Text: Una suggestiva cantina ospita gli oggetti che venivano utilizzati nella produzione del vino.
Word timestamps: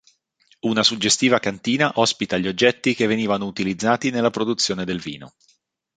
Una 0.61 0.81
suggestiva 0.81 1.37
cantina 1.37 1.91
ospita 1.99 2.39
gli 2.39 2.47
oggetti 2.47 2.95
che 2.95 3.05
venivano 3.05 3.45
utilizzati 3.45 4.09
nella 4.09 4.31
produzione 4.31 4.83
del 4.83 4.99
vino. 4.99 5.35